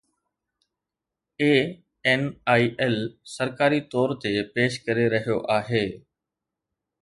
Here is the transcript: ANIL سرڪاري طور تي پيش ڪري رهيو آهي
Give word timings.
ANIL 2.13 2.97
سرڪاري 3.35 3.79
طور 3.93 4.15
تي 4.25 4.33
پيش 4.57 4.79
ڪري 4.89 5.07
رهيو 5.17 5.37
آهي 5.59 5.85